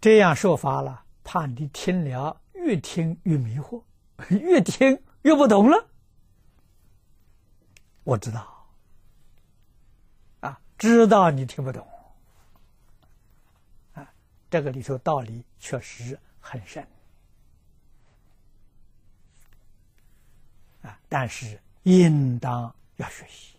[0.00, 3.82] 这样说法了，怕你听了越听越迷惑，
[4.30, 5.88] 越听越不懂了。
[8.04, 8.68] 我知道，
[10.40, 11.84] 啊，知道你听不懂，
[14.48, 16.86] 这个里头道理确实很深，
[20.82, 23.56] 啊，但是应当要学习，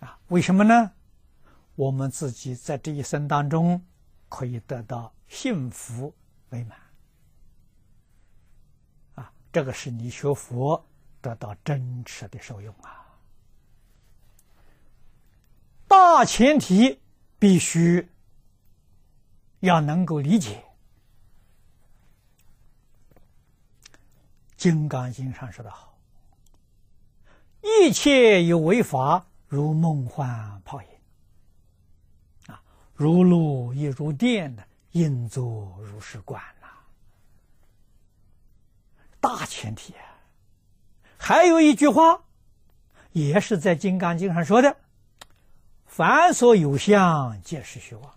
[0.00, 0.92] 啊，为什么呢？
[1.74, 3.84] 我们自己在这一生当中
[4.30, 6.14] 可以得到幸福
[6.48, 6.78] 美满，
[9.14, 10.82] 啊，这个是你学佛
[11.20, 13.02] 得到真实的受用啊。
[15.86, 16.98] 大前提
[17.38, 18.08] 必须
[19.60, 20.64] 要能够理解，
[24.56, 25.98] 《金刚经》上说的好
[27.62, 30.88] ：“一切有为法，如梦幻泡影。”
[32.48, 32.62] 啊
[32.94, 36.68] 如露亦如电的，应作如是观呐。
[39.20, 40.00] 大前提啊，
[41.18, 42.22] 还有一句话，
[43.12, 44.78] 也是在《金刚经》上说的
[45.86, 48.14] ：“凡所有相，皆是虚妄。”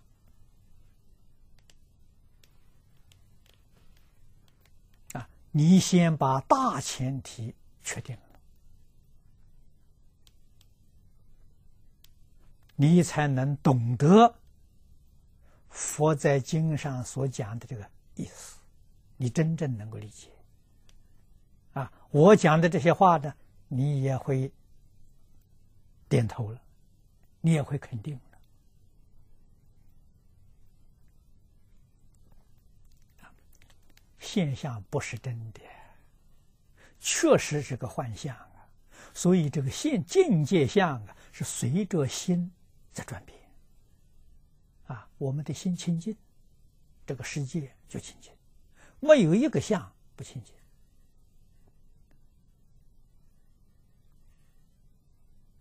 [5.14, 8.40] 啊，你先把大前提确定了，
[12.76, 14.36] 你才能懂得。
[15.70, 18.58] 佛在经上所讲的这个意思，
[19.18, 20.30] 你真正能够理解。
[21.74, 23.34] 啊，我讲的这些话呢，
[23.68, 24.52] 你也会
[26.10, 26.60] 点头了，
[27.42, 28.22] 你也会肯定的。
[34.20, 35.62] 现象不是真的，
[37.00, 38.70] 确实是个幻象啊。
[39.14, 42.52] 所以这个现境界相啊，是随着心
[42.92, 43.40] 在转变。
[44.86, 46.16] 啊，我们的心清净，
[47.08, 48.32] 这个世界就清净，
[49.00, 50.54] 没有一个相不清净。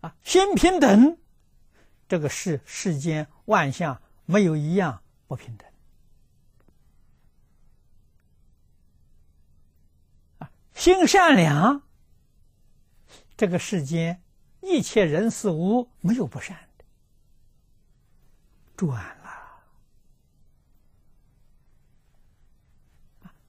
[0.03, 1.19] 啊，心平等，
[2.09, 5.69] 这个世世间万象没有一样不平等。
[10.39, 11.83] 啊，心善良，
[13.37, 14.23] 这个世间
[14.61, 16.85] 一切人事物没有不善的，
[18.75, 19.29] 转了。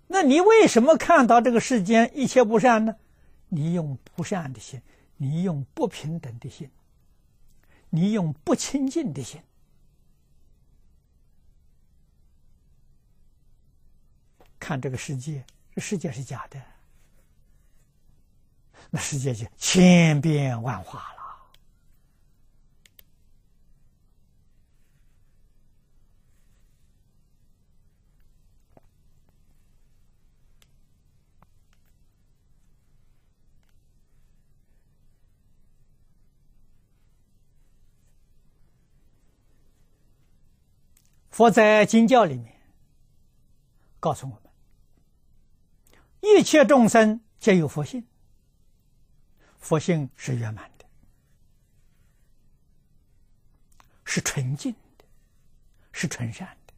[0.07, 2.95] 那你为什么看到这个世间一切不善呢？
[3.47, 4.81] 你用不善的心，
[5.17, 6.69] 你用不平等的心，
[7.89, 9.41] 你用不清净的心，
[14.59, 16.61] 看这个世界，这世界是假的，
[18.91, 21.18] 那世界就千变万化了。
[41.39, 42.53] 佛在经教里面
[43.97, 44.43] 告诉我们：
[46.19, 48.05] 一切众生皆有佛性，
[49.57, 50.85] 佛性是圆满的，
[54.03, 55.05] 是纯净的，
[55.93, 56.73] 是纯善的。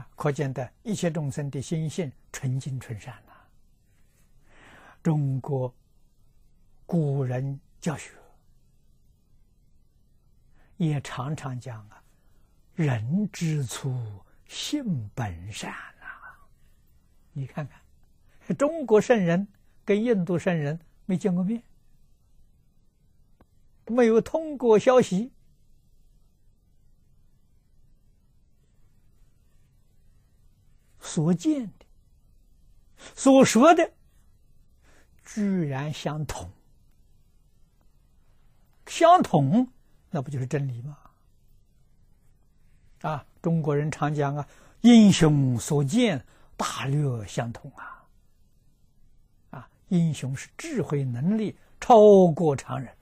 [0.00, 3.32] 啊，可见的一切众生的心性纯净纯善呐。
[5.04, 5.72] 中国
[6.84, 8.10] 古人教学。
[10.76, 12.02] 也常常讲啊，
[12.74, 13.94] 人之初，
[14.46, 16.38] 性本善啊。
[17.32, 19.46] 你看看，中国圣人
[19.84, 21.62] 跟印度圣人没见过面，
[23.86, 25.32] 没有通过消息，
[31.00, 31.86] 所见的、
[33.14, 33.92] 所说的，
[35.24, 36.50] 居然相同，
[38.86, 39.70] 相同。
[40.14, 40.96] 那不就是真理吗？
[43.02, 44.48] 啊，中国人常讲啊，
[44.82, 46.24] 英雄所见
[46.56, 48.06] 大略相同啊。
[49.50, 52.96] 啊，英雄是智慧能力超过常人，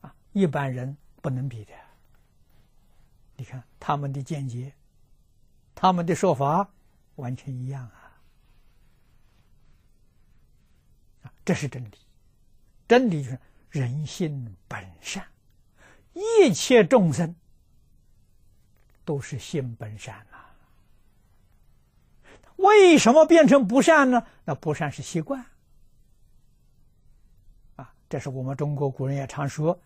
[0.00, 1.74] 啊，一般人不能比的。
[3.36, 4.72] 你看他们的见解，
[5.74, 6.66] 他们的说法
[7.16, 8.18] 完全一样啊。
[11.24, 11.98] 啊，这是真理，
[12.88, 13.38] 真理就是
[13.68, 15.22] 人性本善。
[16.12, 17.34] 一切众生
[19.04, 20.38] 都是性本善呐，
[22.56, 24.26] 为什么变成不善呢？
[24.44, 25.44] 那不善是习惯
[27.76, 27.92] 啊。
[28.08, 29.78] 这是我们中国古人也常说：“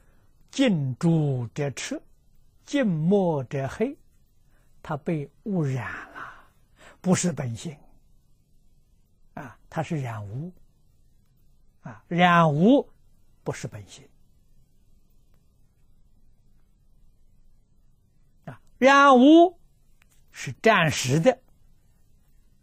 [0.51, 2.01] 近朱者赤，
[2.64, 3.97] 近墨者黑。”
[4.83, 6.35] 它被污染了，
[7.01, 7.75] 不是本性
[9.33, 10.53] 啊，它是染污
[11.83, 12.87] 啊，染污
[13.43, 14.07] 不是本性。
[18.85, 19.59] 染污
[20.30, 21.39] 是暂时的，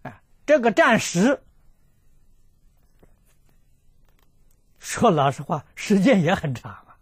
[0.04, 1.42] 啊，这个暂时，
[4.78, 6.98] 说老实话，时间也很长啊。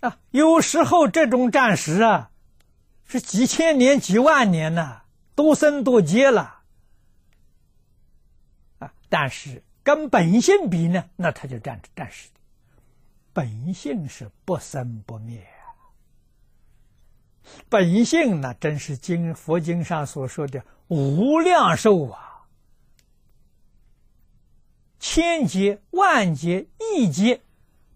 [0.00, 2.30] 啊，有时候这种暂时啊，
[3.06, 5.00] 是几千年、几万年呢，
[5.34, 6.60] 多生多劫了，
[8.80, 12.28] 啊，但是跟本性比呢，那它就暂暂时。
[13.32, 15.44] 本性是不生不灭，
[17.68, 22.46] 本性呢，真是经佛经上所说的无量寿啊，
[24.98, 27.40] 千劫万劫亿劫，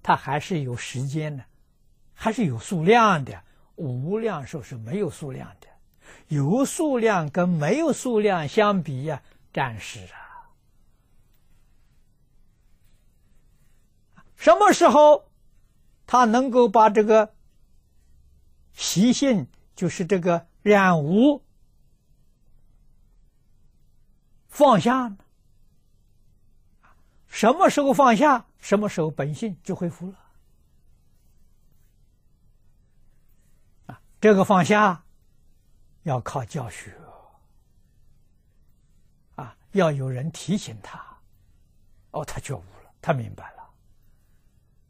[0.03, 1.45] 它还是有时间的，
[2.15, 3.43] 还是有数量的。
[3.77, 5.69] 无量寿是没有数量的，
[6.27, 9.23] 有数量跟没有数量相比呀，
[9.53, 10.51] 暂时啊，
[14.37, 15.25] 什么时候？
[16.11, 17.35] 他能够把这个
[18.79, 21.43] 习性，就是这个染污
[24.47, 25.19] 放下呢？
[27.27, 30.19] 什么时候放下，什么时候本性就恢复了。
[33.87, 35.05] 啊，这个放下
[36.05, 36.97] 要靠教学
[39.35, 41.05] 啊，要有人提醒他，
[42.13, 43.71] 哦，他觉悟了，他明白了。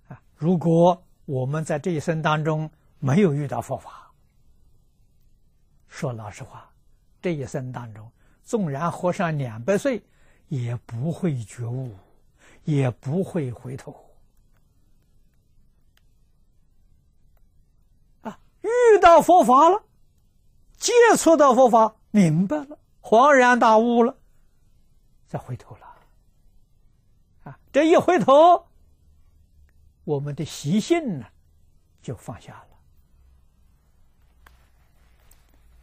[0.09, 1.03] 啊，如果。
[1.29, 2.71] 我们在这一生当中
[3.01, 4.11] 没有遇到佛法，
[5.87, 6.71] 说老实话，
[7.23, 8.11] 这一生当中，
[8.43, 10.03] 纵然活上两百岁，
[10.49, 11.95] 也不会觉悟，
[12.65, 13.95] 也不会回头。
[18.23, 19.83] 啊，遇到佛法了，
[20.77, 24.17] 接触到佛法，明白了，恍然大悟了，
[25.27, 25.87] 再回头了。
[27.45, 28.67] 啊，这一回头。
[30.05, 31.27] 我们的习性呢，
[32.01, 32.68] 就放下了，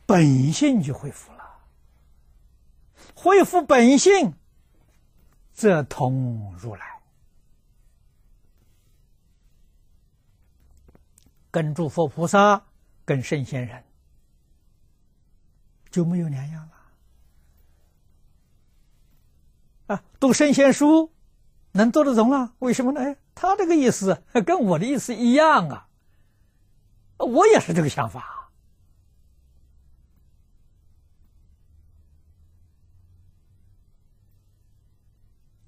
[0.05, 1.35] 本性就恢复了。
[3.15, 4.33] 恢复本性，
[5.53, 7.01] 则通如来，
[11.49, 12.65] 跟诸佛菩萨、
[13.03, 13.83] 跟圣贤人
[15.89, 16.69] 就没有两样
[19.87, 19.95] 了。
[19.95, 21.11] 啊，读圣贤书
[21.71, 22.53] 能读得懂了？
[22.59, 23.01] 为什么呢？
[23.01, 25.89] 哎他这个意思跟我的意思一样啊，
[27.17, 28.34] 我也是这个想法。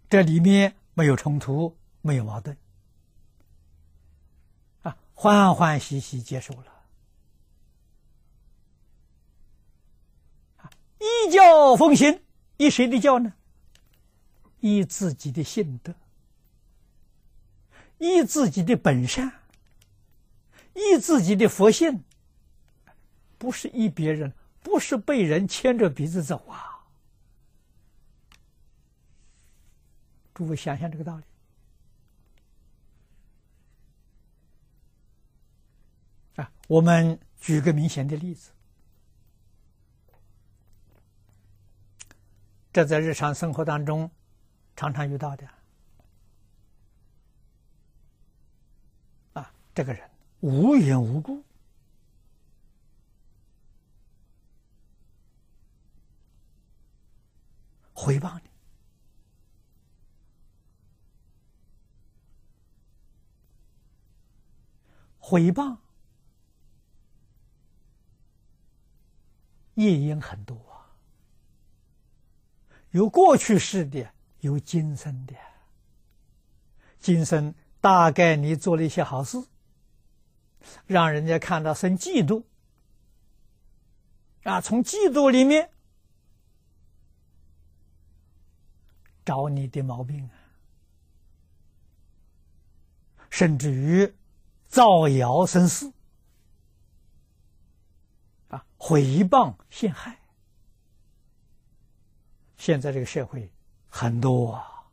[0.10, 2.56] 这里面没有冲突，没有矛盾，
[4.84, 6.72] 啊，欢欢喜喜接受了，
[10.58, 12.22] 啊，依教奉行，
[12.56, 13.34] 依谁的教呢？
[14.62, 15.94] 依自己的性德，
[17.98, 19.32] 依自己的本善，
[20.74, 22.04] 依自己的佛性，
[23.38, 24.34] 不是依别人，
[24.64, 26.77] 不是被人牵着鼻子走啊！
[30.38, 31.24] 诸位想想这个道理
[36.36, 36.52] 啊！
[36.68, 38.52] 我们举个明显的例子，
[42.72, 44.12] 这在日常生活当中。
[44.76, 45.50] 常常遇到的
[49.34, 50.08] 啊，这个人
[50.42, 51.44] 无缘无故
[57.92, 58.50] 回报你，
[65.30, 65.78] 回报
[69.74, 70.88] 业因很多啊，
[72.92, 74.10] 有过去式的。
[74.42, 75.36] 有今生的，
[77.00, 79.44] 今生大概你做了一些好事，
[80.86, 82.44] 让人家看到生嫉妒，
[84.44, 85.72] 啊，从嫉妒里面
[89.26, 90.38] 找你的毛病啊，
[93.32, 94.14] 甚至于
[94.68, 95.92] 造谣生事，
[98.50, 100.18] 啊，毁谤陷害，
[102.58, 103.52] 现在这个社会。
[103.90, 104.84] 很多啊！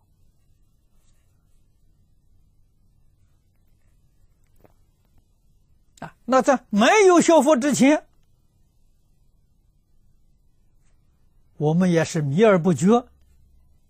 [5.99, 8.07] 啊，那在没有学佛之前，
[11.57, 13.09] 我们也是迷而不觉，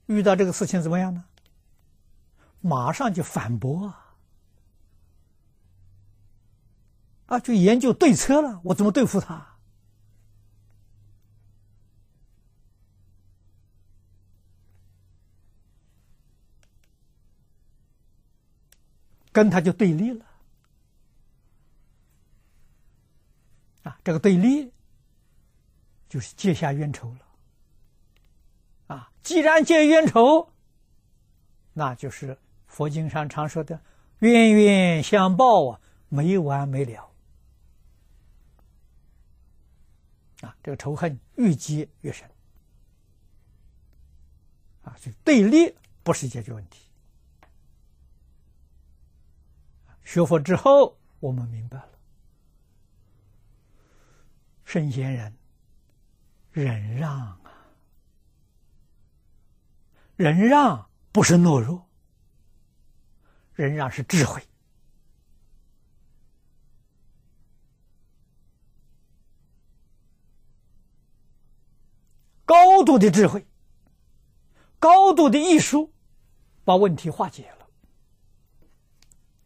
[0.06, 1.24] 遇到这个事情怎么样呢？
[2.60, 4.03] 马上就反驳啊！
[7.34, 9.56] 啊，就研究对策了，我怎么对付他？
[19.32, 20.24] 跟他就对立了，
[23.82, 24.72] 啊，这个对立
[26.08, 30.52] 就是结下冤仇了，啊，既然结冤仇，
[31.72, 33.80] 那就是佛经上常说的
[34.20, 37.10] 冤冤相报啊，没完没了，
[40.44, 42.28] 啊，这个仇恨越积越深，
[44.82, 46.88] 啊，所以对立不是解决问题。
[50.04, 51.88] 学佛之后，我们明白了，
[54.64, 55.34] 圣贤人
[56.52, 57.40] 忍让啊，
[60.16, 61.88] 忍让不是懦弱，
[63.54, 64.46] 忍让是智慧，
[72.44, 73.46] 高度的智慧，
[74.78, 75.92] 高度的艺术，
[76.64, 77.68] 把问题化解了。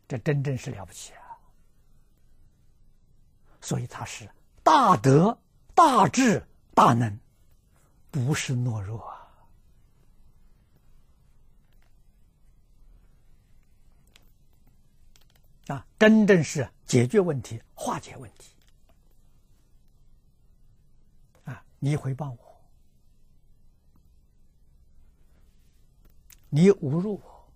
[0.09, 1.39] 这真正是了不起啊！
[3.61, 4.27] 所以他是
[4.63, 5.39] 大德、
[5.75, 6.43] 大智、
[6.75, 7.19] 大能，
[8.11, 9.15] 不是懦弱啊！
[15.69, 18.55] 啊，真正是解决问题、化解问题
[21.45, 21.63] 啊！
[21.79, 22.48] 你回报我，
[26.51, 27.49] 你侮辱我，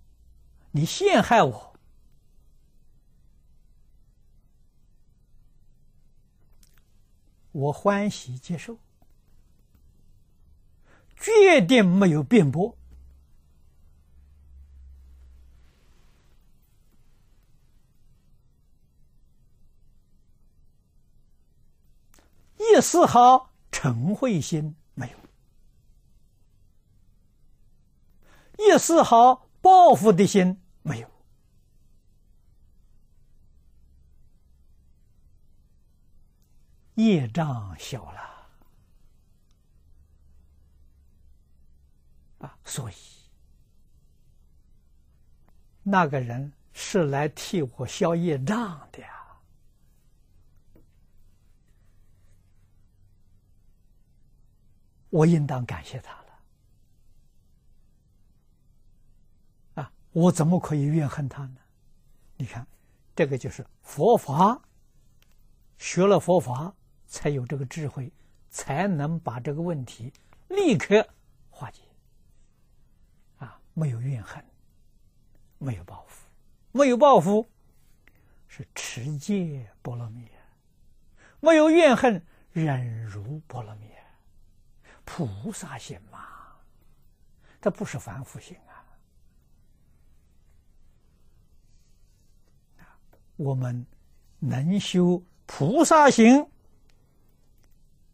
[0.71, 1.73] 你陷害我。
[7.53, 8.79] 我欢喜接受，
[11.17, 12.77] 决定没有辩驳，
[22.57, 24.75] 一丝毫嗔恚心
[28.59, 31.11] 一丝毫报复的心没有。
[36.95, 38.21] 业障小了
[42.41, 42.95] 啊，所以
[45.83, 49.41] 那个人是来替我消业障的呀，
[55.09, 56.22] 我应当感谢他
[60.13, 61.57] 我怎么可以怨恨他呢？
[62.37, 62.67] 你看，
[63.17, 64.61] 这个就是佛法，
[65.79, 66.73] 学了佛法。
[67.13, 68.11] 才有这个智慧，
[68.49, 70.11] 才能把这个问题
[70.49, 71.07] 立刻
[71.51, 71.83] 化解。
[73.37, 74.43] 啊，没有怨恨，
[75.59, 76.27] 没有报复，
[76.73, 77.47] 没有报复
[78.49, 80.27] 是持戒波罗蜜，
[81.39, 83.91] 没有怨恨，忍辱波罗蜜，
[85.05, 86.57] 菩萨心嘛，
[87.61, 88.72] 这不是凡夫心啊！
[93.37, 93.87] 我们
[94.39, 96.49] 能修菩萨行，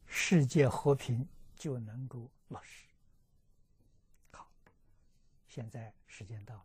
[0.07, 2.87] 世界和平就能够落实。
[4.33, 4.49] 好
[5.49, 6.65] 现在时间到了。